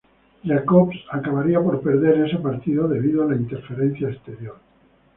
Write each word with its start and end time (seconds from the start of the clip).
Jacobs 0.43 0.95
acabaría 1.11 1.61
por 1.61 1.79
perder 1.83 2.21
ese 2.25 2.39
partido 2.39 2.87
debido 2.87 3.21
a 3.21 3.27
la 3.27 3.35
interferencia 3.35 4.09
exterior. 4.09 4.57